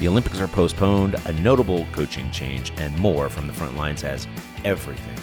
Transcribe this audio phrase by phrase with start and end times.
[0.00, 4.26] The Olympics are postponed, a notable coaching change, and more from the front lines as
[4.64, 5.18] everything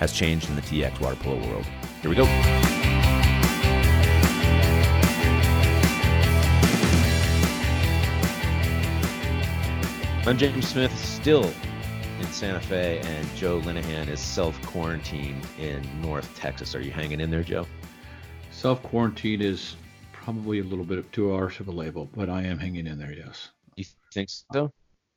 [0.00, 1.64] has changed in the TX water polo world.
[2.02, 2.24] Here we go.
[10.28, 11.48] I'm James Smith, still
[12.18, 16.74] in Santa Fe, and Joe Linehan is self quarantined in North Texas.
[16.74, 17.64] Are you hanging in there, Joe?
[18.50, 19.76] Self quarantine is
[20.10, 23.12] probably a little bit too harsh of a label, but I am hanging in there.
[23.12, 23.50] Yes.
[24.16, 24.72] Think so?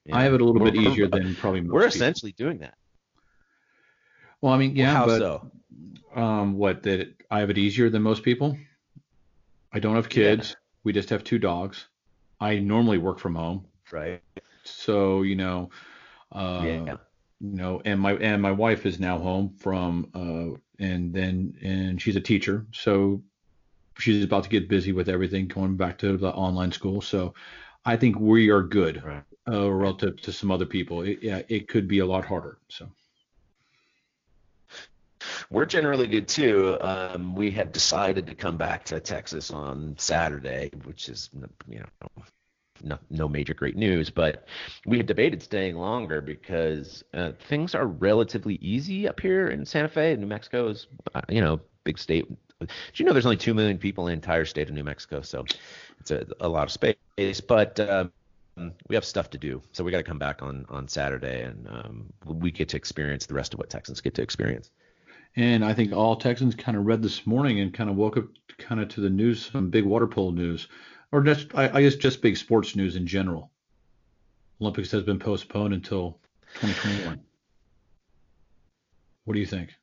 [0.05, 0.17] Yeah.
[0.17, 1.73] I have it a little we're, bit easier than probably most.
[1.73, 2.47] We're essentially people.
[2.47, 2.73] doing that.
[4.41, 6.21] Well, I mean, yeah, well, how but so?
[6.21, 8.57] um, what that I have it easier than most people.
[9.71, 10.49] I don't have kids.
[10.49, 10.55] Yeah.
[10.83, 11.87] We just have two dogs.
[12.41, 13.67] I normally work from home.
[13.89, 14.21] Right.
[14.65, 15.69] So you know,
[16.33, 16.97] uh, yeah.
[17.39, 22.01] You know, and my and my wife is now home from uh, and then and
[22.01, 23.23] she's a teacher, so
[23.97, 26.99] she's about to get busy with everything going back to the online school.
[26.99, 27.33] So
[27.85, 29.23] I think we are good right.
[29.51, 31.01] uh, relative to some other people.
[31.01, 32.57] It, yeah, it could be a lot harder.
[32.67, 32.89] So
[35.49, 36.77] we're generally good too.
[36.81, 41.29] Um, we had decided to come back to Texas on Saturday, which is
[41.67, 42.23] you know
[42.83, 44.47] no, no major great news, but
[44.85, 49.89] we had debated staying longer because uh, things are relatively easy up here in Santa
[49.89, 50.15] Fe.
[50.15, 52.25] New Mexico is, uh, you know, big state.
[52.59, 55.21] Do you know there's only two million people in the entire state of New Mexico,
[55.21, 55.45] so
[55.99, 57.41] it's a, a lot of space.
[57.41, 58.11] But um,
[58.87, 61.67] we have stuff to do, so we got to come back on on Saturday, and
[61.67, 64.71] um, we get to experience the rest of what Texans get to experience.
[65.35, 68.25] And I think all Texans kind of read this morning and kind of woke up
[68.57, 70.67] kind of to the news, some big water polo news
[71.11, 73.51] or just I, I guess just big sports news in general.
[74.61, 76.19] Olympics has been postponed until
[76.55, 77.21] 2021.
[79.23, 79.75] What do you think?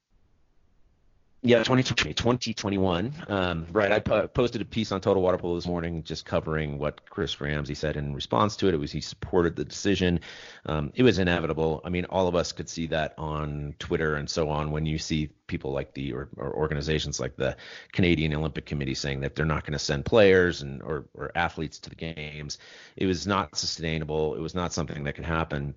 [1.47, 3.15] Yeah, 2020, 2021.
[3.29, 3.93] Um, right.
[3.93, 7.77] I posted a piece on Total Water Polo this morning just covering what Chris Ramsey
[7.77, 8.75] said in response to it.
[8.75, 10.19] It was he supported the decision.
[10.65, 11.83] Um, it was inevitable.
[11.85, 14.99] I mean, all of us could see that on Twitter and so on when you
[14.99, 17.57] see people like the or, or organizations like the
[17.93, 21.79] Canadian Olympic Committee saying that they're not going to send players and or, or athletes
[21.79, 22.59] to the games.
[22.97, 24.35] It was not sustainable.
[24.35, 25.77] It was not something that could happen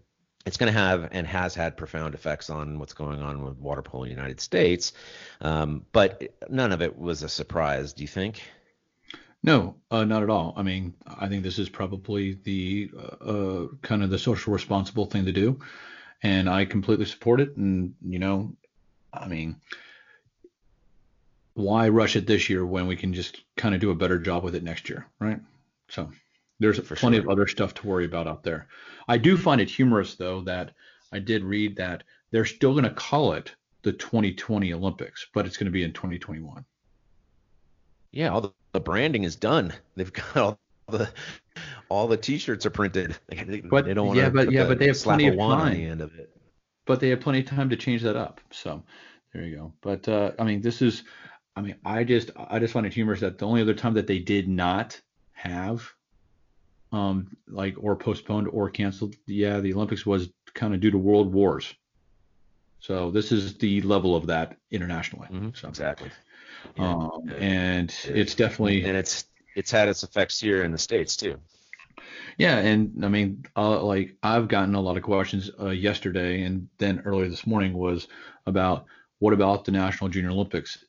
[0.50, 3.84] it's going to have and has had profound effects on what's going on with water
[3.84, 4.94] polo in the United States.
[5.42, 8.42] Um, but none of it was a surprise, do you think?
[9.44, 10.56] No, uh, not at all.
[10.58, 15.06] I mean, I think this is probably the uh, uh, kind of the social responsible
[15.06, 15.60] thing to do,
[16.24, 17.56] and I completely support it.
[17.56, 18.56] And you know,
[19.14, 19.58] I mean,
[21.54, 24.44] why rush it this year when we can just kind of do a better job
[24.44, 25.42] with it next year, right?
[25.90, 26.10] So
[26.59, 27.25] there's For plenty sure.
[27.25, 28.68] of other stuff to worry about out there.
[29.08, 30.74] I do find it humorous though that
[31.12, 35.58] I did read that they're still going to call it the 2020 Olympics, but it's
[35.58, 36.66] going to be in 2021.
[38.12, 39.74] Yeah, all the, the branding is done.
[39.96, 41.09] They've got all the
[41.90, 43.18] all the T-shirts are printed.
[43.30, 45.42] They, but they don't want yeah, but yeah, but they have plenty of time.
[45.42, 46.30] On the end of it.
[46.86, 48.42] But they have plenty of time to change that up.
[48.52, 48.84] So
[49.34, 49.74] there you go.
[49.81, 51.03] But uh, I mean, this is,
[51.56, 54.08] I mean, I just I just find it humorous that the only other time that
[54.08, 55.00] they did not
[55.34, 55.94] have
[56.91, 59.16] um, like or postponed or canceled.
[59.25, 61.73] Yeah, the Olympics was kind of due to world wars.
[62.79, 65.27] So this is the level of that internationally.
[65.27, 65.50] Mm-hmm.
[65.53, 66.11] So, exactly.
[66.77, 67.33] Um, yeah.
[67.35, 71.39] and it's definitely and it's it's had its effects here in the states too.
[72.38, 76.69] Yeah, and I mean, uh, like I've gotten a lot of questions uh, yesterday, and
[76.77, 78.07] then earlier this morning was
[78.45, 78.85] about
[79.19, 80.85] what about the National Junior Olympics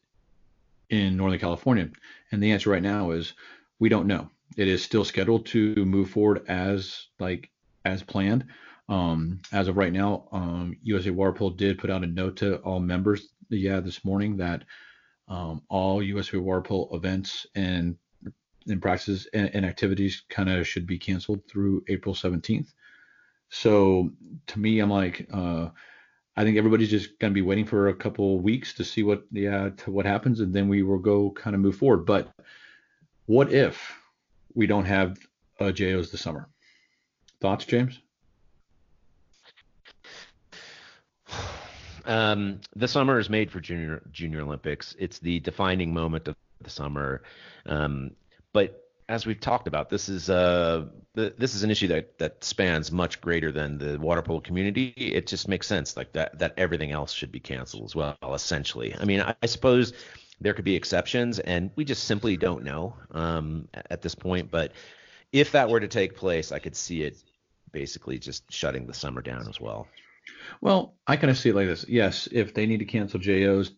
[0.89, 1.91] in Northern California,
[2.31, 3.35] and the answer right now is
[3.81, 7.51] we don't know it is still scheduled to move forward as like
[7.85, 8.47] as planned.
[8.89, 12.57] Um, as of right now, um, USA Water Polo did put out a note to
[12.57, 14.65] all members, yeah, this morning that
[15.29, 17.97] um, all USA Water Polo events and
[18.69, 22.69] and practices and, and activities kind of should be canceled through April 17th.
[23.49, 24.11] So
[24.49, 25.69] to me, I'm like, uh,
[26.37, 29.71] I think everybody's just to be waiting for a couple weeks to see what yeah
[29.79, 32.07] to what happens, and then we will go kind of move forward.
[32.07, 32.33] But
[33.27, 34.00] what if
[34.55, 35.19] we don't have
[35.59, 36.49] uh, JOs this summer.
[37.41, 38.01] Thoughts, James?
[42.07, 44.97] Um, the summer is made for junior junior Olympics.
[44.99, 47.23] It's the defining moment of the summer.
[47.67, 48.13] Um,
[48.55, 52.91] but as we've talked about, this is uh, this is an issue that that spans
[52.91, 54.95] much greater than the water polo community.
[54.97, 58.17] It just makes sense, like that that everything else should be canceled as well.
[58.33, 59.93] Essentially, I mean, I, I suppose
[60.41, 64.51] there could be exceptions, and we just simply don't know um, at this point.
[64.51, 64.73] But
[65.33, 67.23] if that were to take place, I could see it
[67.73, 69.87] basically just shutting the summer down as well.
[70.61, 71.85] Well, I kind of see it like this.
[71.89, 73.73] Yes, if they need to cancel JOs,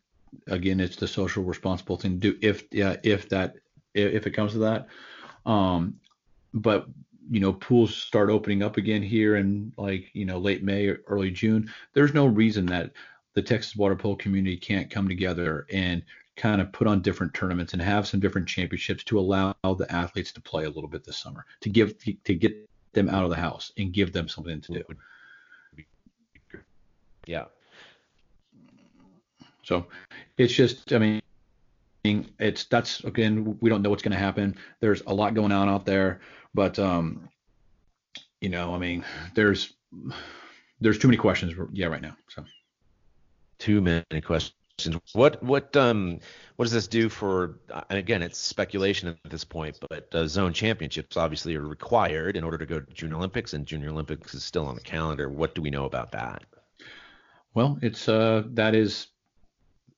[0.46, 2.38] again, it's the social responsible thing to do.
[2.40, 3.56] If yeah, if that
[3.94, 4.86] if it comes to that,
[5.44, 5.98] um,
[6.54, 6.86] but
[7.30, 11.00] you know pools start opening up again here in like you know late May or
[11.06, 12.92] early June, there's no reason that
[13.34, 16.02] the Texas water polo community can't come together and
[16.42, 20.32] kind of put on different tournaments and have some different championships to allow the athletes
[20.32, 21.94] to play a little bit this summer to give
[22.24, 24.84] to get them out of the house and give them something to do.
[27.26, 27.44] Yeah.
[29.62, 29.86] So
[30.36, 31.22] it's just I mean
[32.40, 34.56] it's that's again we don't know what's going to happen.
[34.80, 36.22] There's a lot going on out there,
[36.54, 37.28] but um
[38.40, 39.04] you know, I mean,
[39.36, 39.74] there's
[40.80, 42.16] there's too many questions yeah right now.
[42.26, 42.44] So
[43.60, 44.56] too many questions.
[45.12, 46.20] What what um
[46.56, 47.58] what does this do for?
[47.88, 52.44] And again, it's speculation at this point, but uh, zone championships obviously are required in
[52.44, 55.28] order to go to Junior Olympics, and Junior Olympics is still on the calendar.
[55.28, 56.44] What do we know about that?
[57.54, 59.08] Well, it's uh that is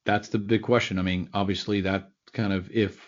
[0.05, 0.99] that's the big question.
[0.99, 3.01] I mean, obviously that kind of if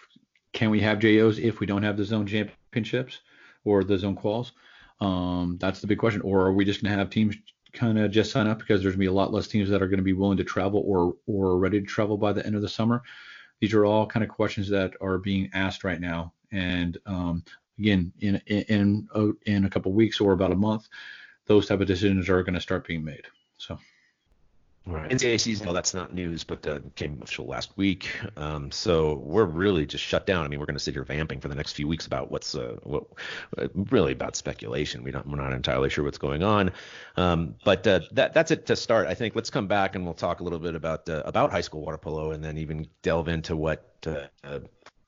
[0.53, 3.21] can we have JOs if we don't have the zone championships
[3.65, 4.53] or the zone quals?
[5.01, 6.23] Um, that's the big question.
[6.23, 7.37] Or are we just going to have teams
[7.73, 9.83] kind of just sign up because there's going to be a lot less teams that
[9.83, 12.57] are going to be willing to travel or or ready to travel by the end
[12.57, 13.03] of the summer.
[13.61, 16.33] These are all kind of questions that are being asked right now.
[16.53, 17.45] And um,
[17.79, 20.89] again, in in in, in a couple weeks or about a month,
[21.47, 23.27] those type of decisions are going to start being made.
[23.59, 23.79] So.
[24.89, 25.11] Right.
[25.11, 28.09] NCAA season, well, that's not news, but uh, came official last week.
[28.37, 30.45] Um, so we're really just shut down.
[30.45, 32.55] I mean, we're going to sit here vamping for the next few weeks about what's
[32.55, 33.05] uh, what,
[33.59, 35.03] uh, really about speculation.
[35.03, 36.71] We don't, we're not entirely sure what's going on.
[37.17, 39.09] Um, but uh, that that's it to start.
[39.09, 41.63] I think let's come back and we'll talk a little bit about uh, about high
[41.63, 44.61] school water polo, and then even delve into what uh,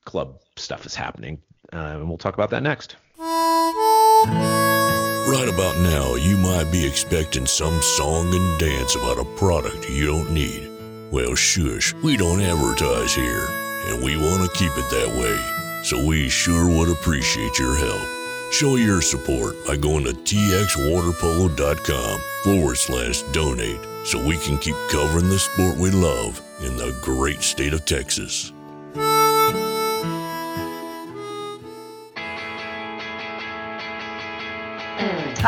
[0.05, 1.41] club stuff is happening,
[1.73, 2.97] and we'll talk about that next.
[5.29, 10.07] Right about now, you might be expecting some song and dance about a product you
[10.07, 10.71] don't need.
[11.11, 13.47] Well, shush, we don't advertise here,
[13.89, 15.39] and we want to keep it that way.
[15.85, 18.01] So we sure would appreciate your help.
[18.53, 25.29] Show your support by going to txwaterpolo.com forward slash donate so we can keep covering
[25.29, 28.51] the sport we love in the great state of Texas.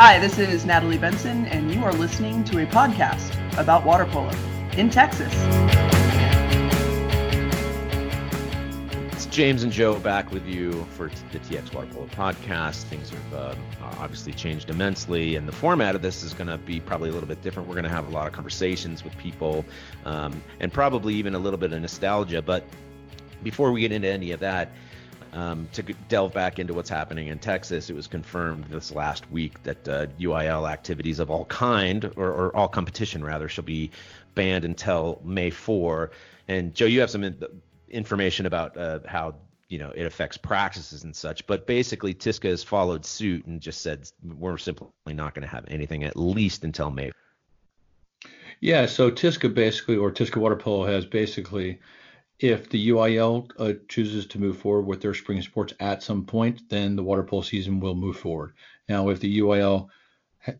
[0.03, 4.31] Hi, this is Natalie Benson, and you are listening to a podcast about water polo
[4.75, 5.31] in Texas.
[9.13, 12.85] It's James and Joe back with you for the TX Water Polo podcast.
[12.85, 13.55] Things have uh,
[13.99, 17.29] obviously changed immensely, and the format of this is going to be probably a little
[17.29, 17.69] bit different.
[17.69, 19.63] We're going to have a lot of conversations with people,
[20.05, 22.41] um, and probably even a little bit of nostalgia.
[22.41, 22.65] But
[23.43, 24.71] before we get into any of that,
[25.33, 29.61] um, to delve back into what's happening in Texas, it was confirmed this last week
[29.63, 33.91] that uh, UIL activities of all kind, or, or, all competition rather, shall be
[34.35, 36.11] banned until May 4.
[36.47, 37.41] And Joe, you have some in-
[37.89, 39.35] information about uh, how
[39.69, 41.47] you know it affects practices and such.
[41.47, 45.65] But basically, TISCA has followed suit and just said we're simply not going to have
[45.69, 47.11] anything at least until May.
[48.59, 51.79] Yeah, so TISCA basically, or TISCA Water Polo has basically
[52.41, 56.69] if the UIL uh, chooses to move forward with their spring sports at some point,
[56.69, 58.53] then the water polo season will move forward.
[58.89, 59.89] Now, if the UIL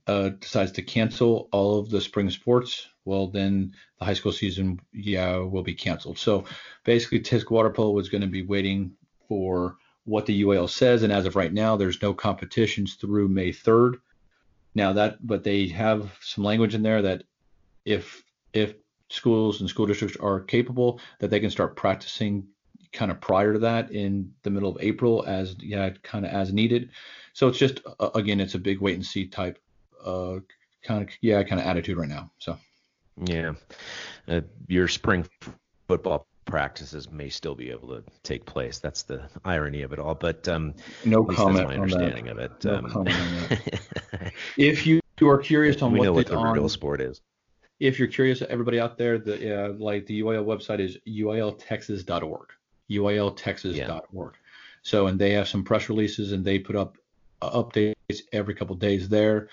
[0.06, 4.80] uh, decides to cancel all of the spring sports, well, then the high school season,
[4.94, 6.20] yeah, will be canceled.
[6.20, 6.46] So
[6.84, 8.92] basically, TISC water polo is going to be waiting
[9.28, 13.50] for what the UIL says, and as of right now, there's no competitions through May
[13.50, 13.96] 3rd.
[14.76, 17.24] Now that, but they have some language in there that
[17.86, 18.24] if
[18.54, 18.76] if
[19.12, 22.48] schools and school districts are capable that they can start practicing
[22.94, 26.54] kind of prior to that in the middle of April as yeah kind of as
[26.54, 26.90] needed.
[27.34, 29.60] So it's just uh, again it's a big wait and see type
[30.04, 30.40] uh
[30.84, 32.32] kind of yeah kind of attitude right now.
[32.40, 32.58] So
[33.26, 33.54] yeah,
[34.28, 35.28] uh, your spring
[35.88, 38.80] football practices may still be able to take place.
[38.80, 40.16] That's the irony of it all.
[40.16, 40.74] But um,
[41.06, 42.52] no comment my understanding of it.
[42.64, 44.34] No um, comment on that.
[44.58, 47.22] if you are curious on what, know what the, the real sport is
[47.82, 52.50] if you're curious, everybody out there, the uh, like the UIL website is uiltexas.org,
[52.92, 54.34] uiltexas.org.
[54.34, 54.40] Yeah.
[54.84, 57.00] So, and they have some press releases and they put up
[57.42, 59.50] uh, updates every couple days there.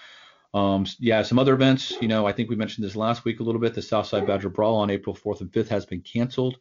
[0.53, 1.95] Um, yeah, some other events.
[2.03, 3.75] You know, I think we mentioned this last week a little bit.
[3.75, 6.59] The Southside Badger Brawl on April 4th and 5th has been canceled.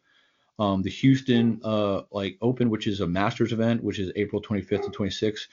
[0.60, 4.86] Um, the Houston uh, like Open, which is a Masters event, which is April 25th
[4.86, 5.48] and 26th,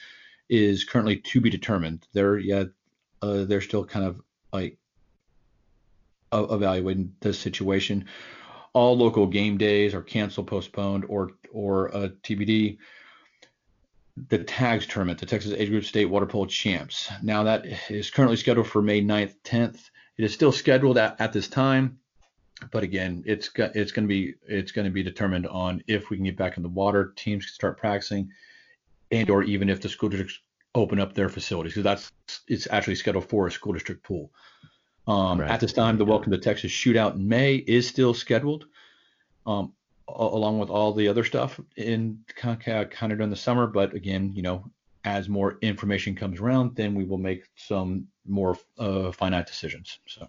[0.47, 2.07] is currently to be determined.
[2.13, 2.63] They're yeah,
[3.21, 4.21] uh, they're still kind of
[4.53, 4.77] like
[6.31, 8.05] evaluating the situation.
[8.73, 12.77] All local game days are canceled, postponed, or or uh, TBD.
[14.29, 17.09] The TAGS tournament, the Texas Age Group State Water Polo Champs.
[17.21, 19.89] Now that is currently scheduled for May 9th, 10th.
[20.17, 21.99] It is still scheduled at, at this time,
[22.71, 26.17] but again, it's it's going to be it's going to be determined on if we
[26.17, 28.31] can get back in the water, teams can start practicing,
[29.11, 30.39] and or even if the school districts
[30.73, 32.11] open up their facilities because that's
[32.47, 34.31] it's actually scheduled for a school district pool.
[35.07, 35.49] Um, right.
[35.49, 38.65] At this time, the Welcome to Texas Shootout in May is still scheduled,
[39.45, 39.73] um,
[40.07, 43.67] along with all the other stuff in kind of, kind of during the summer.
[43.67, 44.65] But again, you know,
[45.03, 49.99] as more information comes around, then we will make some more uh, finite decisions.
[50.07, 50.27] So.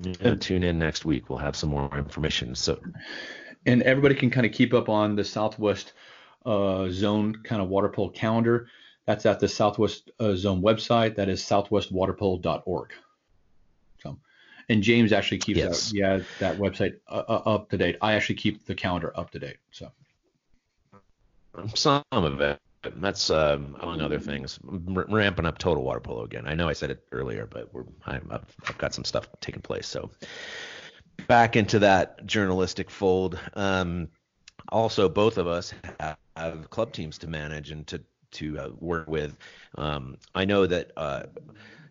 [0.00, 1.28] Yeah, tune in next week.
[1.28, 2.54] We'll have some more information.
[2.54, 2.80] So,
[3.66, 5.92] and everybody can kind of keep up on the Southwest
[6.46, 8.68] uh, Zone kind of water polo calendar.
[9.04, 11.16] That's at the Southwest uh, Zone website.
[11.16, 12.92] That is southwestwaterpolo.org.
[14.70, 15.90] And James actually keeps yes.
[15.90, 17.96] that, yeah that website uh, uh, up to date.
[18.00, 19.56] I actually keep the calendar up to date.
[19.72, 19.90] So,
[21.74, 22.60] some of it
[22.96, 26.46] that's um, among other things ramping up total water polo again.
[26.46, 29.60] I know I said it earlier, but we're I'm, I've, I've got some stuff taking
[29.60, 29.86] place.
[29.86, 30.10] So
[31.26, 33.38] back into that journalistic fold.
[33.54, 34.08] Um,
[34.70, 38.00] also, both of us have, have, club teams to manage and to
[38.32, 39.36] to uh, work with.
[39.76, 41.24] Um, I know that uh,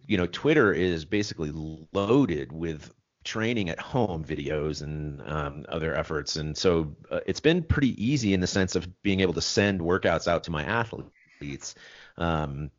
[0.09, 1.51] you know Twitter is basically
[1.93, 2.91] loaded with
[3.23, 6.35] training at home videos and um, other efforts.
[6.35, 9.81] And so uh, it's been pretty easy in the sense of being able to send
[9.81, 11.75] workouts out to my athletes.
[12.17, 12.71] Um,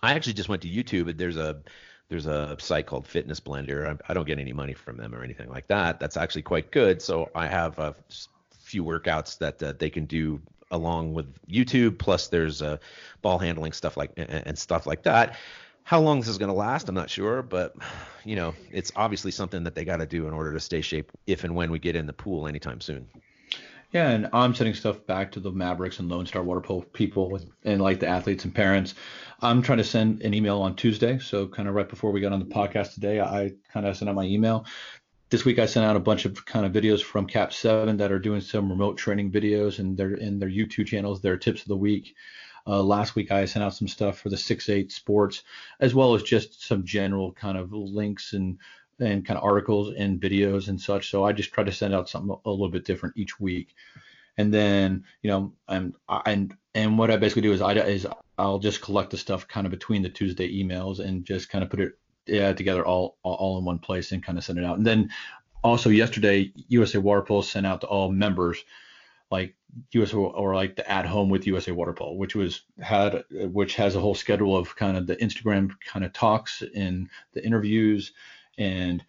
[0.00, 1.16] I actually just went to YouTube.
[1.18, 1.60] There's a
[2.08, 3.88] there's a site called Fitness Blender.
[3.88, 5.98] I, I, don't get any money from them or anything like that.
[5.98, 7.02] That's actually quite good.
[7.02, 7.96] So I have a
[8.60, 10.40] few workouts that uh, they can do
[10.70, 11.98] along with YouTube.
[11.98, 12.76] Plus, there's uh,
[13.22, 15.36] ball handling stuff like and, and stuff like that.
[15.86, 17.76] How long this is going to last, I'm not sure, but
[18.24, 21.12] you know, it's obviously something that they got to do in order to stay shape
[21.28, 23.06] if and when we get in the pool anytime soon.
[23.92, 27.38] Yeah, and I'm sending stuff back to the Mavericks and Lone Star Water Polo people
[27.62, 28.96] and like the athletes and parents.
[29.40, 32.32] I'm trying to send an email on Tuesday, so kind of right before we got
[32.32, 34.66] on the podcast today, I kind of sent out my email.
[35.30, 38.10] This week I sent out a bunch of kind of videos from Cap Seven that
[38.10, 41.68] are doing some remote training videos and they're in their YouTube channels, their tips of
[41.68, 42.16] the week.
[42.66, 45.42] Uh, last week I sent out some stuff for the six eight sports,
[45.80, 48.58] as well as just some general kind of links and
[48.98, 51.10] and kind of articles and videos and such.
[51.10, 53.74] So I just try to send out something a little bit different each week.
[54.38, 55.94] And then you know I'm
[56.24, 58.06] and and what I basically do is I is
[58.38, 61.70] I'll just collect the stuff kind of between the Tuesday emails and just kind of
[61.70, 61.92] put it
[62.26, 64.76] yeah, together all, all all in one place and kind of send it out.
[64.76, 65.10] And then
[65.62, 68.64] also yesterday USA Water Polo sent out to all members
[69.30, 69.54] like
[69.92, 73.94] USA or like the at home with USA Water Polo, which was had which has
[73.94, 78.12] a whole schedule of kind of the Instagram kind of talks and the interviews
[78.58, 79.04] and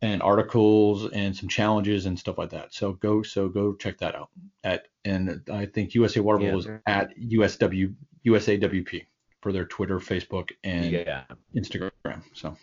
[0.00, 2.72] and articles and some challenges and stuff like that.
[2.72, 4.30] So go so go check that out
[4.64, 6.58] at and I think USA Water Polo yeah.
[6.58, 7.94] is at USW
[8.26, 9.06] USAWP
[9.40, 11.24] for their Twitter, Facebook, and yeah.
[11.54, 12.22] Instagram.
[12.34, 12.56] So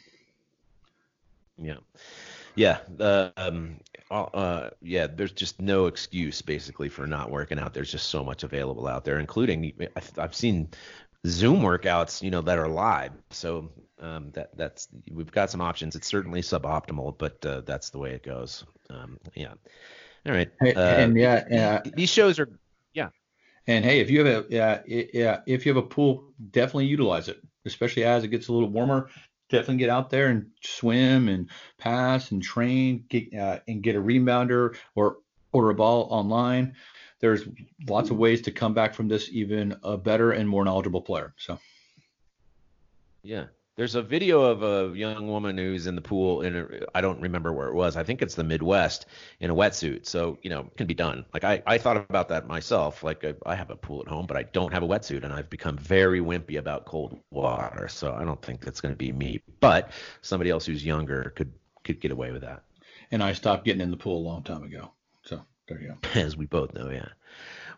[1.57, 1.77] yeah
[2.55, 3.77] yeah, uh, um,
[4.11, 5.07] uh, yeah.
[5.07, 7.73] There's just no excuse basically for not working out.
[7.73, 9.73] There's just so much available out there, including
[10.17, 10.69] I've seen
[11.27, 13.11] Zoom workouts, you know, that are live.
[13.31, 15.95] So um, that that's we've got some options.
[15.95, 18.65] It's certainly suboptimal, but uh, that's the way it goes.
[18.89, 19.53] Um, yeah.
[20.25, 20.51] All right.
[20.61, 22.59] Uh, and yeah, yeah, these shows are
[22.93, 23.09] yeah.
[23.67, 27.27] And hey, if you have a yeah, yeah, if you have a pool, definitely utilize
[27.27, 29.09] it, especially as it gets a little warmer
[29.49, 34.01] definitely get out there and swim and pass and train get, uh, and get a
[34.01, 35.17] rebounder or
[35.51, 36.75] order a ball online.
[37.19, 37.47] There's
[37.87, 41.33] lots of ways to come back from this even a better and more knowledgeable player.
[41.37, 41.59] So,
[43.23, 47.19] yeah, there's a video of a young woman who's in the pool in I don't
[47.19, 47.97] remember where it was.
[47.97, 49.05] I think it's the Midwest
[49.41, 50.05] in a wetsuit.
[50.05, 51.25] So, you know, it can be done.
[51.33, 53.03] Like I, I thought about that myself.
[53.03, 55.33] Like I, I have a pool at home, but I don't have a wetsuit and
[55.33, 57.89] I've become very wimpy about cold water.
[57.89, 59.41] So I don't think that's going to be me.
[59.59, 59.91] But
[60.21, 61.51] somebody else who's younger could
[61.83, 62.63] could get away with that.
[63.11, 64.91] And I stopped getting in the pool a long time ago.
[65.23, 66.09] So there you go.
[66.19, 67.09] As we both know, yeah.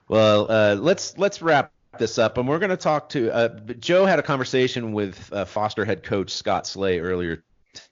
[0.08, 3.50] Well, uh, let's let's wrap this up, and we're going to talk to uh,
[3.80, 4.06] Joe.
[4.06, 7.44] Had a conversation with uh, Foster head coach Scott Slay earlier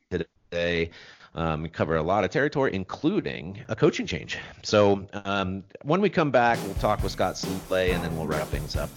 [0.10, 0.92] today.
[1.34, 4.38] Um, we cover a lot of territory, including a coaching change.
[4.64, 8.48] So um, when we come back, we'll talk with Scott Slay, and then we'll wrap
[8.48, 8.90] things up.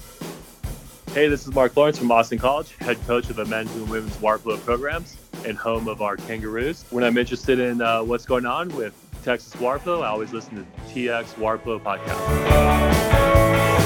[1.14, 4.20] Hey, this is Mark Lawrence from Austin College, head coach of the men's and women's
[4.20, 6.84] water programs and home of our Kangaroos.
[6.90, 10.62] When I'm interested in uh, what's going on with Texas water I always listen to
[10.62, 13.77] the TX Water podcast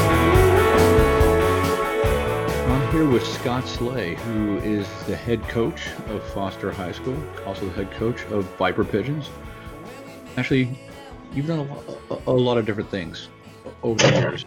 [3.03, 7.73] here with Scott Slay, who is the head coach of Foster High School, also the
[7.73, 9.29] head coach of Viper Pigeons.
[10.37, 10.79] Actually,
[11.33, 13.29] you've done a lot, a lot of different things
[13.83, 14.45] over the years.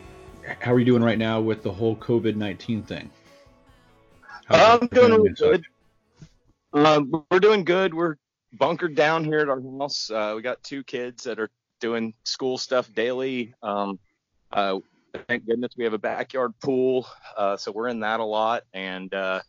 [0.61, 3.09] How are you doing right now with the whole COVID 19 thing?
[4.49, 5.65] I'm doing really good.
[6.71, 7.93] Um, we're doing good.
[7.93, 8.15] We're
[8.53, 10.09] bunkered down here at our house.
[10.09, 11.49] Uh, we got two kids that are
[11.81, 13.53] doing school stuff daily.
[13.61, 13.99] Um,
[14.53, 14.79] uh,
[15.27, 17.07] thank goodness we have a backyard pool,
[17.37, 19.41] uh, so we're in that a lot, and uh,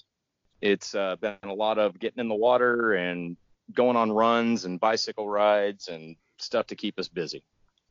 [0.61, 3.37] it's uh, been a lot of getting in the water and
[3.73, 7.43] going on runs and bicycle rides and stuff to keep us busy.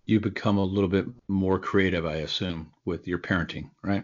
[0.05, 4.03] You become a little bit more creative, I assume, with your parenting, right?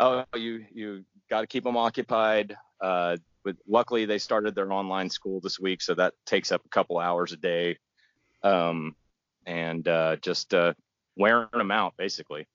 [0.00, 2.56] Oh, you you got to keep them occupied.
[2.80, 6.68] Uh, but luckily, they started their online school this week, so that takes up a
[6.68, 7.78] couple hours a day,
[8.42, 8.94] um,
[9.46, 10.74] and uh, just uh,
[11.18, 12.46] wearing them out basically.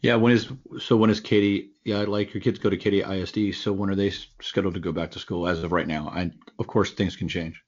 [0.00, 0.48] Yeah, when is
[0.80, 1.70] so when is Katy?
[1.84, 3.54] Yeah, like your kids go to Katy ISD.
[3.54, 4.10] So when are they
[4.40, 5.46] scheduled to go back to school?
[5.46, 7.62] As of right now, I of course things can change.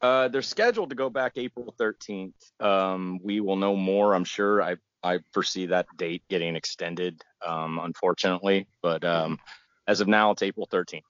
[0.00, 2.34] Uh, they're scheduled to go back April 13th.
[2.60, 4.62] Um, we will know more, I'm sure.
[4.62, 9.38] I I foresee that date getting extended, um, unfortunately, but um,
[9.86, 11.02] as of now, it's April 13th.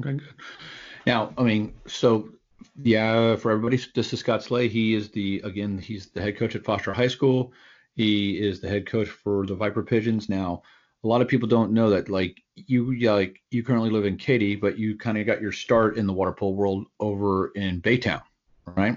[0.00, 0.34] Okay, good.
[1.06, 2.30] Now, I mean, so
[2.82, 4.68] yeah, for everybody, this is Scott Slay.
[4.68, 7.52] He is the again, he's the head coach at Foster High School.
[7.94, 10.28] He is the head coach for the Viper Pigeons.
[10.28, 10.62] Now,
[11.04, 14.56] a lot of people don't know that like you like you currently live in Katy,
[14.56, 18.22] but you kind of got your start in the water polo world over in Baytown,
[18.66, 18.96] right?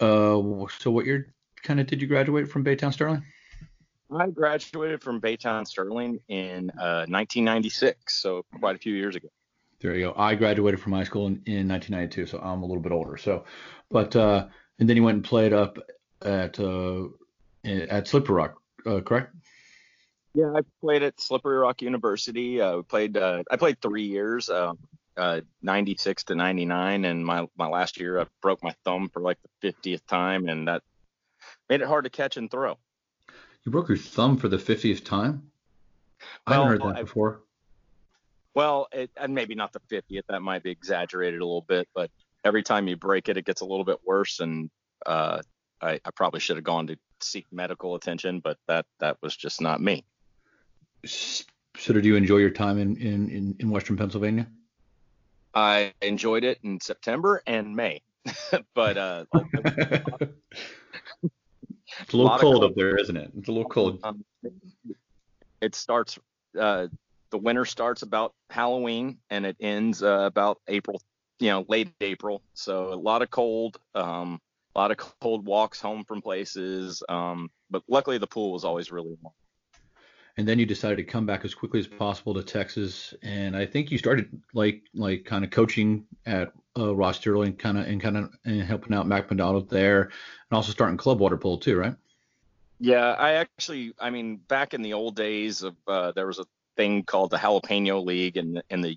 [0.00, 3.24] Uh, so what year kind of did you graduate from Baytown Sterling?
[4.10, 9.28] I graduated from Baytown Sterling in uh, 1996, so quite a few years ago.
[9.84, 10.14] There you go.
[10.16, 13.18] I graduated from high school in, in 1992, so I'm a little bit older.
[13.18, 13.44] So,
[13.90, 14.46] but uh,
[14.78, 15.78] and then you went and played up
[16.22, 17.08] at uh,
[17.66, 18.54] at Slippery Rock,
[18.86, 19.34] uh, correct?
[20.32, 22.62] Yeah, I played at Slippery Rock University.
[22.62, 24.78] Uh, played uh, I played three years, um,
[25.18, 29.36] uh, 96 to 99, and my my last year I broke my thumb for like
[29.60, 30.82] the 50th time, and that
[31.68, 32.78] made it hard to catch and throw.
[33.64, 35.50] You broke your thumb for the 50th time?
[36.20, 37.42] Well, I haven't heard that I, before.
[38.54, 40.22] Well, it, and maybe not the 50th.
[40.28, 42.10] That might be exaggerated a little bit, but
[42.44, 44.40] every time you break it, it gets a little bit worse.
[44.40, 44.70] And
[45.04, 45.42] uh,
[45.80, 49.60] I, I probably should have gone to seek medical attention, but that that was just
[49.60, 50.04] not me.
[51.04, 54.46] So, did you enjoy your time in in, in Western Pennsylvania?
[55.54, 58.02] I enjoyed it in September and May,
[58.74, 59.72] but uh, it's
[62.12, 63.30] a little a cold, up there, isn't it?
[63.36, 64.00] It's a little cold.
[64.02, 64.24] Um,
[65.60, 66.18] it starts.
[66.58, 66.88] Uh,
[67.34, 71.02] the winter starts about Halloween and it ends uh, about April,
[71.40, 72.42] you know, late April.
[72.52, 74.40] So a lot of cold, um,
[74.76, 77.02] a lot of cold walks home from places.
[77.08, 79.34] Um, but luckily the pool was always really warm.
[80.36, 83.66] And then you decided to come back as quickly as possible to Texas, and I
[83.66, 88.00] think you started like like kind of coaching at uh, Ross Sterling, kind of and
[88.00, 91.76] kind of and helping out Mac McDonald there, and also starting club water polo too,
[91.76, 91.94] right?
[92.80, 96.44] Yeah, I actually, I mean, back in the old days of uh, there was a
[96.76, 98.96] thing called the Jalapeno League in in the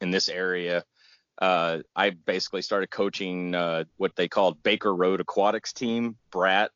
[0.00, 0.84] in this area.
[1.40, 6.70] Uh, I basically started coaching uh, what they called Baker Road Aquatics team, Brat,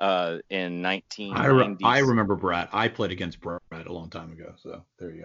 [0.00, 1.36] uh, in 19.
[1.36, 2.70] I, re- I remember Brat.
[2.72, 4.54] I played against Brat a long time ago.
[4.56, 5.22] So there you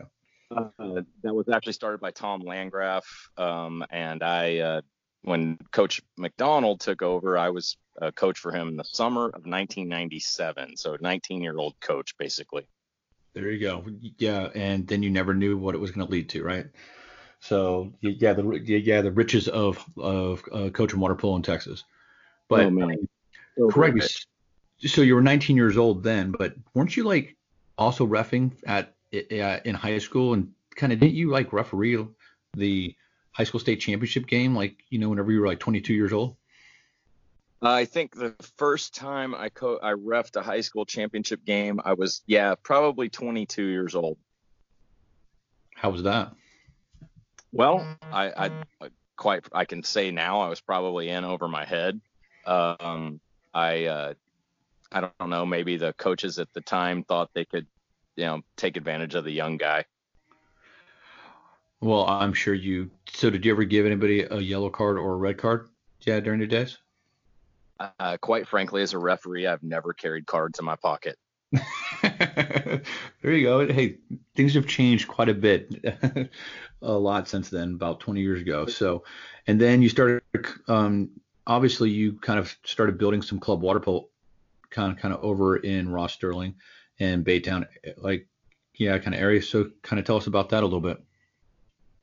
[0.52, 0.72] go.
[0.78, 3.04] Uh, that was actually started by Tom Landgraf,
[3.36, 4.82] um, and I, uh,
[5.24, 9.46] when Coach McDonald took over, I was a coach for him in the summer of
[9.46, 10.78] 1997.
[10.78, 12.68] So 19-year-old coach, basically.
[13.36, 13.86] There you go.
[14.18, 16.68] Yeah, and then you never knew what it was going to lead to, right?
[17.42, 21.84] So yeah, the yeah the riches of of uh, coaching water polo in Texas.
[22.48, 23.08] But oh, man.
[23.58, 24.88] So correct me.
[24.88, 27.36] So you were 19 years old then, but weren't you like
[27.78, 32.06] also refing at uh, in high school and kind of didn't you like referee
[32.56, 32.96] the
[33.32, 36.38] high school state championship game like you know whenever you were like 22 years old?
[37.66, 41.94] I think the first time I co- I refed a high school championship game, I
[41.94, 44.18] was yeah probably 22 years old.
[45.76, 46.34] How was that?
[47.52, 48.50] Well, I,
[48.82, 52.02] I quite I can say now I was probably in over my head.
[52.46, 53.20] Um,
[53.54, 54.14] I uh,
[54.92, 57.68] I don't know maybe the coaches at the time thought they could
[58.16, 59.86] you know take advantage of the young guy.
[61.82, 62.90] Well, I'm sure you.
[63.14, 65.70] So, did you ever give anybody a yellow card or a red card?
[66.02, 66.78] Yeah, during your days.
[67.80, 71.18] Uh, quite frankly, as a referee, I've never carried cards in my pocket.
[72.02, 72.82] there
[73.24, 73.68] you go.
[73.68, 73.98] Hey,
[74.36, 75.86] things have changed quite a bit,
[76.82, 78.66] a lot since then, about 20 years ago.
[78.66, 79.04] So,
[79.48, 80.22] and then you started,
[80.68, 81.10] um,
[81.48, 84.08] obviously, you kind of started building some club water polo,
[84.70, 86.56] kind of, kind of over in Ross Sterling
[87.00, 87.66] and Baytown,
[87.98, 88.28] like,
[88.76, 89.42] yeah, kind of area.
[89.42, 91.02] So, kind of tell us about that a little bit.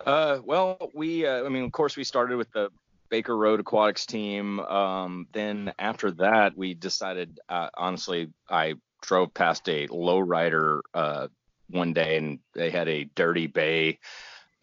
[0.04, 2.70] Uh, well, we, uh, I mean, of course, we started with the
[3.12, 4.58] Baker Road Aquatics team.
[4.58, 11.28] Um, then after that, we decided, uh, honestly, I drove past a lowrider uh,
[11.68, 13.98] one day and they had a dirty bay.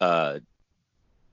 [0.00, 0.40] Uh,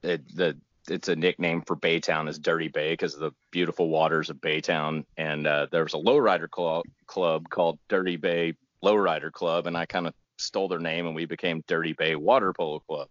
[0.03, 4.30] it, the it's a nickname for Baytown is Dirty Bay because of the beautiful waters
[4.30, 5.03] of Baytown.
[5.17, 8.53] And uh, there was a lowrider club club called Dirty Bay
[8.86, 12.53] Lowrider Club, and I kind of stole their name and we became Dirty Bay Water
[12.53, 13.08] Polo Club.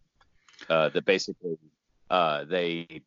[0.71, 1.59] Uh, that basically
[2.09, 3.03] uh, they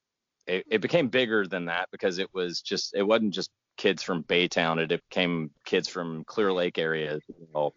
[0.50, 4.24] it, it, became bigger than that because it was just it wasn't just kids from
[4.24, 7.22] Baytown, it became kids from Clear Lake area as
[7.54, 7.74] well.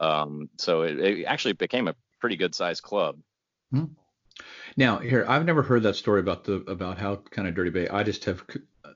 [0.00, 3.18] Um, so it, it, actually became a pretty good sized club.
[3.70, 3.84] Hmm.
[4.76, 7.88] Now here, I've never heard that story about the about how kind of Dirty Bay.
[7.88, 8.44] I just have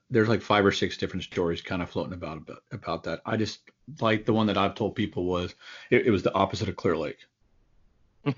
[0.09, 3.21] there's like five or six different stories kind of floating about about, about that.
[3.25, 3.59] I just
[4.01, 5.55] like the one that I've told people was
[5.89, 7.19] it, it was the opposite of Clear Lake.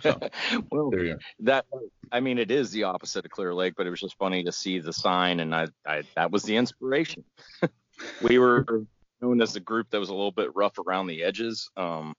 [0.02, 0.20] So,
[0.72, 1.20] well, there you go.
[1.42, 1.66] That
[2.12, 4.52] I mean, it is the opposite of Clear Lake, but it was just funny to
[4.52, 7.24] see the sign, and I, I that was the inspiration.
[8.22, 8.86] we were
[9.22, 12.14] known as a group that was a little bit rough around the edges, um,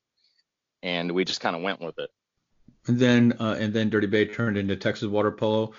[0.83, 2.11] and we just kind of went with it.
[2.87, 5.73] And then uh, and then Dirty Bay turned into Texas Water Polo,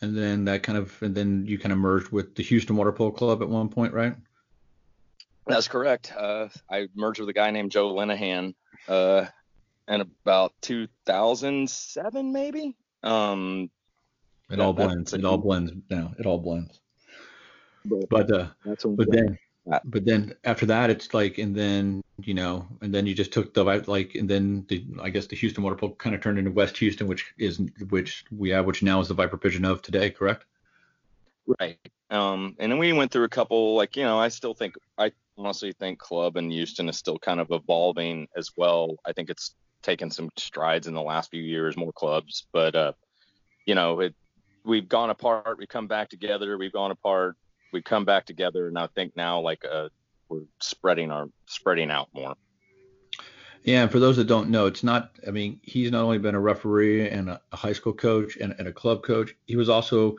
[0.00, 2.92] and then that kind of and then you kind of merged with the Houston Water
[2.92, 4.14] Polo Club at one point, right?
[5.46, 6.12] That's correct.
[6.16, 8.54] Uh, I merged with a guy named Joe Linehan
[8.88, 9.26] uh,
[9.90, 12.76] in about 2007, maybe.
[13.02, 13.70] Um,
[14.50, 15.12] it all blends.
[15.12, 16.12] It all blends now.
[16.18, 16.80] It all blends.
[17.84, 19.38] But, but uh, but then
[19.84, 23.54] but then after that, it's like, and then you know, and then you just took
[23.54, 26.50] the like, and then the I guess the Houston Water Polo kind of turned into
[26.50, 30.10] West Houston, which is which we have, which now is the Viper Pigeon of today,
[30.10, 30.44] correct?
[31.58, 31.78] Right.
[32.10, 35.12] Um, and then we went through a couple, like you know, I still think I
[35.38, 38.96] honestly think Club in Houston is still kind of evolving as well.
[39.06, 42.92] I think it's taken some strides in the last few years, more clubs, but uh,
[43.66, 44.14] you know, it
[44.64, 47.36] we've gone apart, we come back together, we've gone apart,
[47.72, 49.88] we come back together, and I think now like uh,
[50.28, 52.34] we're spreading our spreading out more.
[53.62, 55.12] Yeah, and for those that don't know, it's not.
[55.26, 58.54] I mean, he's not only been a referee and a, a high school coach and,
[58.58, 59.34] and, a club coach.
[59.46, 60.16] He was also.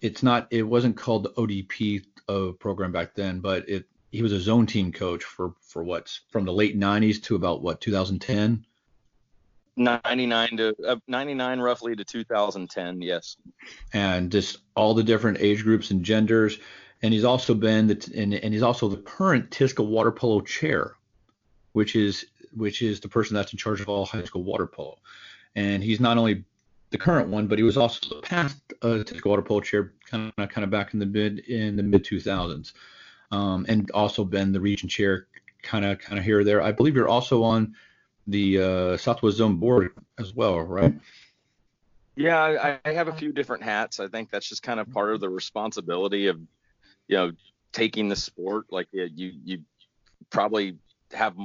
[0.00, 0.48] It's not.
[0.50, 3.86] It wasn't called the ODP uh, program back then, but it.
[4.10, 7.62] He was a zone team coach for for what's from the late 90s to about
[7.62, 8.64] what 2010.
[9.78, 13.36] 99 to uh, 99 roughly to 2010 yes.
[13.92, 16.58] And just all the different age groups and genders.
[17.02, 20.94] And he's also been the and, and he's also the current TISCA water polo chair
[21.72, 24.98] which is which is the person that's in charge of all high school water polo.
[25.54, 26.44] And he's not only
[26.90, 30.32] the current one but he was also the past uh, TISCA water polo chair kind
[30.36, 32.72] of kind of back in the mid in the mid 2000s
[33.30, 35.26] um, and also been the region chair
[35.62, 36.62] kind of kind of here or there.
[36.62, 37.74] I believe you're also on
[38.28, 40.94] the uh, Southwest Zone board as well, right?
[42.14, 44.00] Yeah, I, I, have a few different hats.
[44.00, 46.38] I think that's just kind of part of the responsibility of,
[47.06, 47.32] you know,
[47.72, 48.66] taking the sport.
[48.70, 49.58] Like you, you
[50.28, 50.76] probably
[51.12, 51.36] have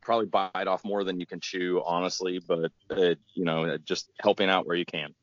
[0.00, 2.38] probably bite off more than you can chew, honestly.
[2.38, 5.14] But uh, you know, just helping out where you can.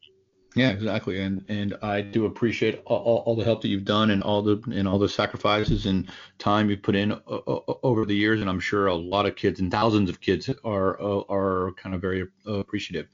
[0.57, 1.21] Yeah, exactly.
[1.21, 4.61] And and I do appreciate all, all, the help that you've done and all the
[4.73, 8.41] and all the sacrifices and time you've put in uh, uh, over the years.
[8.41, 11.93] And I'm sure a lot of kids and thousands of kids are uh, are kind
[11.93, 13.07] of very appreciative.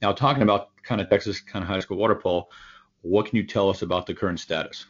[0.00, 2.48] Now, talking about kind of Texas kind of high school water polo,
[3.02, 4.86] what can you tell us about the current status?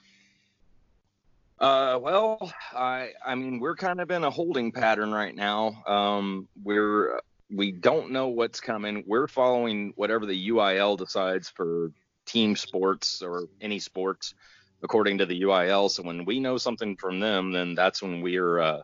[1.58, 5.82] Uh, well, I I mean we're kind of in a holding pattern right now.
[5.86, 9.04] Um, we're we don't know what's coming.
[9.06, 11.92] We're following whatever the UIL decides for
[12.24, 14.34] team sports or any sports
[14.82, 15.90] according to the UIL.
[15.90, 18.82] So when we know something from them, then that's when we're, uh,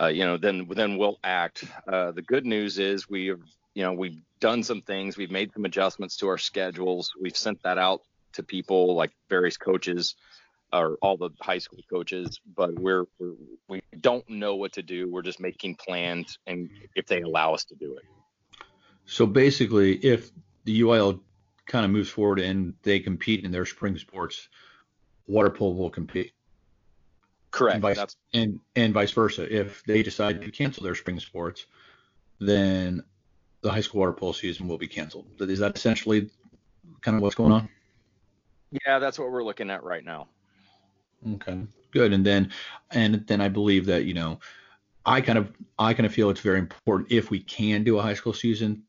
[0.00, 1.64] uh, you know, then then we'll act.
[1.86, 3.40] Uh, the good news is we have,
[3.74, 5.16] you know, we've done some things.
[5.16, 7.12] We've made some adjustments to our schedules.
[7.20, 8.02] We've sent that out
[8.34, 10.14] to people like various coaches
[10.72, 13.34] or all the high school coaches, but we're, we're
[13.68, 15.10] we don't know what to do.
[15.10, 18.04] We're just making plans, and if they allow us to do it.
[19.06, 20.30] So basically, if
[20.64, 21.20] the UIL
[21.66, 24.48] kind of moves forward and they compete in their spring sports,
[25.26, 26.32] water polo will compete.
[27.50, 27.76] Correct.
[27.76, 29.54] And vice, and, and vice versa.
[29.54, 31.66] If they decide to cancel their spring sports,
[32.38, 33.02] then
[33.62, 35.26] the high school water polo season will be canceled.
[35.40, 36.30] Is that essentially
[37.00, 37.68] kind of what's going on?
[38.86, 40.28] Yeah, that's what we're looking at right now.
[41.26, 41.58] Okay,
[41.90, 42.12] good.
[42.12, 42.52] And then,
[42.90, 44.40] and then I believe that you know,
[45.04, 48.02] I kind of I kind of feel it's very important if we can do a
[48.02, 48.82] high school season.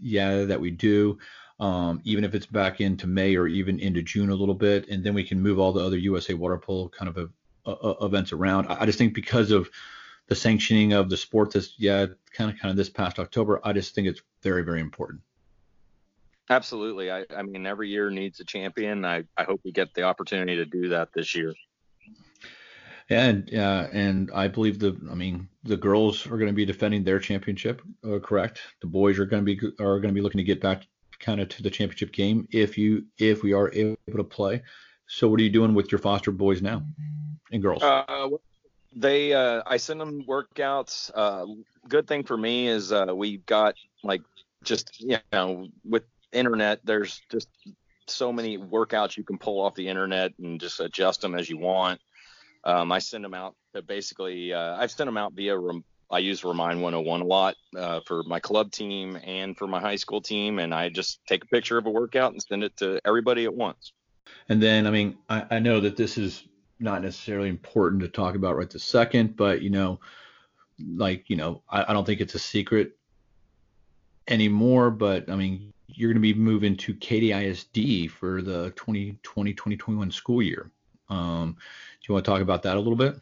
[0.00, 1.18] Yeah, that we do.
[1.58, 5.02] Um, even if it's back into May or even into June a little bit, and
[5.02, 8.32] then we can move all the other USA water polo kind of a, a, events
[8.32, 8.66] around.
[8.66, 9.70] I, I just think because of
[10.28, 13.72] the sanctioning of the sport this yeah kind of kind of this past October, I
[13.72, 15.22] just think it's very very important.
[16.48, 17.10] Absolutely.
[17.10, 19.04] I, I mean, every year needs a champion.
[19.04, 21.54] I, I hope we get the opportunity to do that this year.
[23.08, 27.04] And uh, and I believe the I mean the girls are going to be defending
[27.04, 28.60] their championship, uh, correct?
[28.80, 30.86] The boys are going to be are going to be looking to get back
[31.20, 34.62] kind of to the championship game if you if we are able to play.
[35.06, 36.82] So what are you doing with your foster boys now
[37.52, 37.82] and girls?
[37.82, 38.28] Uh,
[38.94, 41.10] they uh, I send them workouts.
[41.14, 41.46] Uh,
[41.88, 44.22] good thing for me is uh, we got like
[44.64, 47.48] just you know with internet there's just
[48.08, 51.58] so many workouts you can pull off the internet and just adjust them as you
[51.58, 52.00] want.
[52.66, 56.18] Um, I send them out to basically uh, I've sent them out via rem- I
[56.18, 60.20] use Remind 101 a lot uh, for my club team and for my high school
[60.20, 63.44] team, and I just take a picture of a workout and send it to everybody
[63.44, 63.92] at once.
[64.48, 66.44] And then, I mean, I, I know that this is
[66.78, 70.00] not necessarily important to talk about right this second, but you know,
[70.94, 72.96] like you know, I, I don't think it's a secret
[74.28, 74.90] anymore.
[74.90, 80.42] But I mean, you're going to be moving to Katy ISD for the 2020-2021 school
[80.42, 80.70] year.
[81.08, 81.56] Um,
[82.00, 83.18] do you want to talk about that a little bit?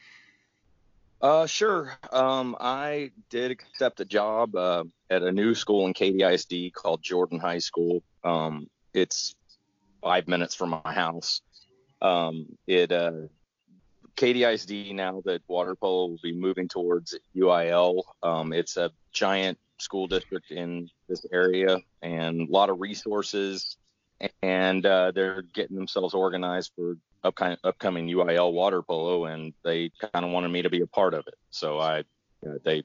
[1.20, 1.92] Uh, sure.
[2.12, 7.02] Um, I did accept a job uh, at a new school in Katy ISD called
[7.02, 8.02] Jordan High School.
[8.22, 9.34] Um, it's
[10.02, 11.40] five minutes from my house.
[12.02, 13.12] Um, it uh,
[14.16, 18.02] Katy ISD now that water polo will be moving towards UIL.
[18.22, 23.76] Um, it's a giant school district in this area and a lot of resources,
[24.42, 30.24] and uh, they're getting themselves organized for upcoming, upcoming UIL water polo, and they kind
[30.24, 31.34] of wanted me to be a part of it.
[31.50, 32.04] So I,
[32.62, 32.84] they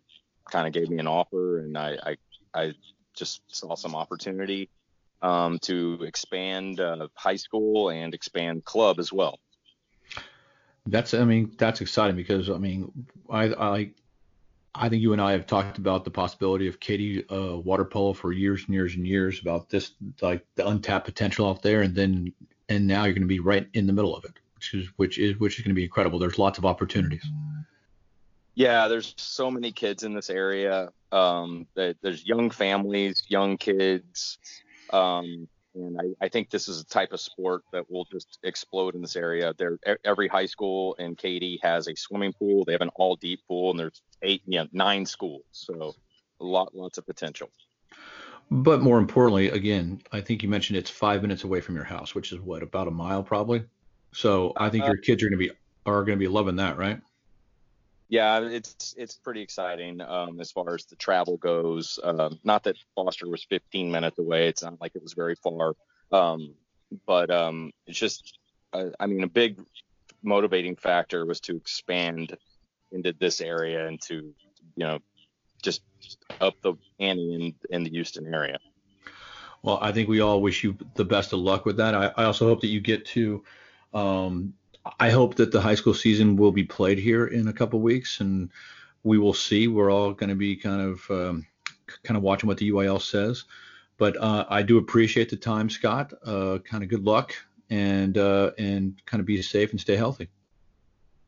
[0.50, 2.18] kind of gave me an offer, and I, I,
[2.54, 2.74] I
[3.16, 4.70] just saw some opportunity
[5.22, 9.40] um, to expand uh, high school and expand club as well.
[10.86, 12.92] That's, I mean, that's exciting because I mean,
[13.30, 13.92] I, I,
[14.74, 18.14] I think you and I have talked about the possibility of Katy uh, water polo
[18.14, 21.94] for years and years and years about this, like the untapped potential out there, and
[21.94, 22.34] then
[22.70, 25.18] and now you're going to be right in the middle of it, which is which
[25.18, 26.20] is which is going to be incredible.
[26.20, 27.26] There's lots of opportunities.
[28.56, 30.92] Yeah, there's so many kids in this area.
[31.12, 34.38] Um, there's young families, young kids,
[34.92, 38.96] um, and I, I, think this is a type of sport that will just explode
[38.96, 39.54] in this area.
[39.58, 42.66] There, every high school in Katy has a swimming pool.
[42.66, 45.46] They have an all deep pool, and there's eight, know, nine schools.
[45.52, 45.96] So
[46.42, 47.50] a lot, lots of potential.
[48.52, 52.16] But more importantly, again, I think you mentioned it's five minutes away from your house,
[52.16, 53.64] which is what about a mile probably.
[54.12, 55.52] So I think uh, your kids are going to be
[55.86, 57.00] are going to be loving that, right?
[58.10, 62.00] yeah, it's it's pretty exciting um, as far as the travel goes.
[62.04, 65.76] Um, not that Foster was 15 minutes away; it's not like it was very far.
[66.12, 66.56] Um,
[67.06, 68.40] but um, it's just,
[68.74, 69.62] uh, I mean, a big
[70.24, 72.36] motivating factor was to expand
[72.92, 74.34] into this area and to, you
[74.76, 74.98] know,
[75.62, 75.82] just
[76.42, 78.60] up the ante in, in the Houston area.
[79.62, 81.94] Well, I think we all wish you the best of luck with that.
[81.94, 83.44] I, I also hope that you get to
[83.94, 84.54] um,
[85.00, 88.22] I hope that the high school season will be played here in a couple weeks,
[88.22, 88.50] and
[89.04, 89.68] we will see.
[89.68, 91.46] We're all going to be kind of um,
[92.04, 93.44] kind of watching what the UIL says.
[93.98, 96.14] But uh, I do appreciate the time, Scott.
[96.26, 97.36] Uh, kind of good luck,
[97.70, 100.30] and uh, and kind of be safe and stay healthy.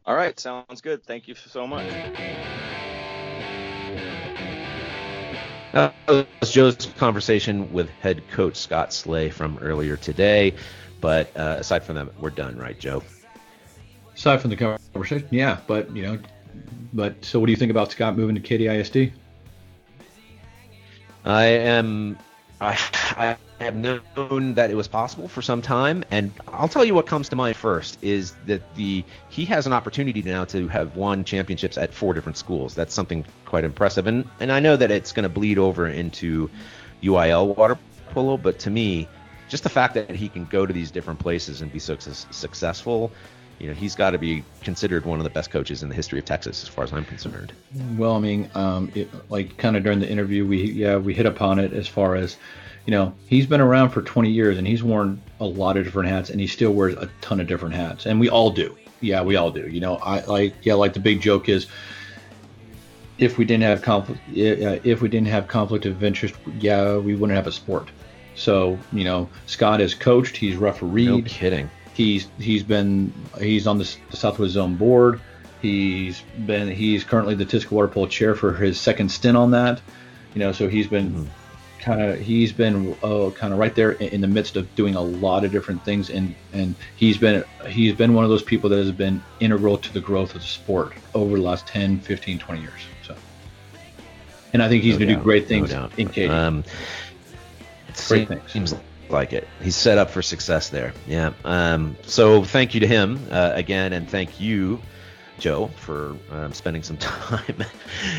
[0.06, 1.06] All right, sounds good.
[1.06, 1.86] Thank you so much.
[5.72, 10.54] That was Joe's conversation with head coach Scott Slay from earlier today.
[11.00, 13.02] But uh, aside from that, we're done, right, Joe?
[14.22, 15.60] aside from the conversation, yeah.
[15.68, 16.20] But you know,
[16.94, 19.12] but so what do you think about Scott moving to Katy ISD?
[21.26, 22.18] I am.
[22.60, 22.78] I,
[23.18, 27.08] I have known that it was possible for some time, and I'll tell you what
[27.08, 31.24] comes to mind first is that the he has an opportunity now to have won
[31.24, 32.76] championships at four different schools.
[32.76, 36.50] That's something quite impressive, and and I know that it's going to bleed over into
[37.04, 37.78] UIL water
[38.10, 39.08] polo, but to me,
[39.50, 43.12] just the fact that he can go to these different places and be so successful
[43.62, 46.18] you know he's got to be considered one of the best coaches in the history
[46.18, 47.54] of Texas, as far as I'm concerned.
[47.96, 51.28] Well, I mean, um, it, like kind of during the interview, we yeah we hit
[51.28, 52.38] upon it as far as
[52.86, 56.10] you know he's been around for 20 years and he's worn a lot of different
[56.10, 58.78] hats and he still wears a ton of different hats, and we all do.
[59.02, 59.68] Yeah, we all do.
[59.68, 61.68] You know, I like yeah like the big joke is
[63.18, 67.36] if we didn't have conflict if we didn't have conflict of interest, yeah, we wouldn't
[67.36, 67.90] have a sport.
[68.36, 71.08] So you know, Scott has coached, he's refereed.
[71.08, 75.20] No kidding He's he's been he's on the, the Southwest Zone board.
[75.62, 79.82] He's been he's currently the TISCA Water Polo chair for his second stint on that.
[80.34, 81.26] You know, so he's been mm-hmm.
[81.82, 85.02] Kind of he's been uh, kind of right there in, the midst of doing a
[85.02, 88.78] lot of different things, and and he's been he's been one of those people that
[88.78, 92.62] has been integral to the growth of the sport over the last 10, 15, 20
[92.62, 92.82] years.
[93.04, 93.16] So,
[94.54, 96.30] and I think he's no going to do great things no in Katy.
[96.30, 96.64] Um,
[98.08, 98.52] great things.
[98.52, 98.76] Seems
[99.10, 99.48] like it.
[99.62, 100.94] He's set up for success there.
[101.08, 101.34] Yeah.
[101.44, 104.82] Um, so thank you to him uh, again, and thank you
[105.42, 107.58] Joe for um, spending some time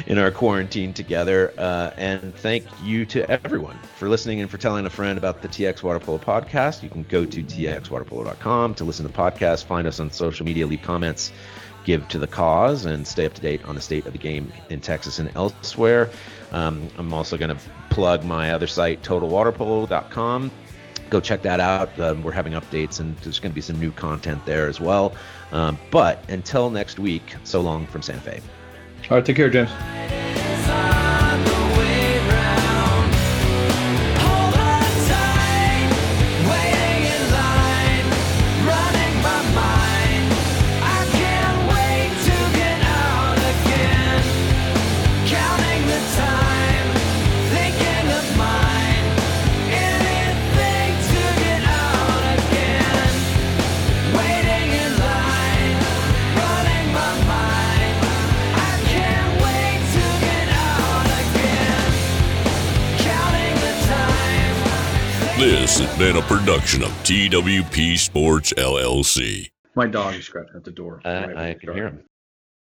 [0.07, 1.55] in our quarantine together.
[1.57, 5.49] Uh, and thank you to everyone for listening and for telling a friend about the
[5.49, 6.83] TX Water Polo podcast.
[6.83, 10.67] You can go to txwaterpolo.com to listen to the podcast, find us on social media,
[10.67, 11.33] leave comments,
[11.85, 14.53] give to the cause, and stay up to date on the state of the game
[14.69, 16.11] in Texas and elsewhere.
[16.51, 20.51] Um, I'm also going to plug my other site, totalwaterpolo.com
[21.13, 21.97] go check that out.
[22.01, 25.15] Um, we're having updates, and there's going to be some new content there as well.
[25.53, 28.41] Um, but until next week, so long from Santa Fe.
[29.11, 29.71] All right, take care, James.
[66.03, 69.49] Been a production of TWP Sports LLC.
[69.77, 71.01] My dog is scratching at the door.
[71.05, 72.05] Uh, I can hear him.